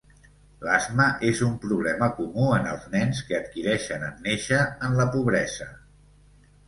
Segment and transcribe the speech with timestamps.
[0.67, 5.69] L'asma és un problema comú en els nens que adquireixen en néixer en la pobresa.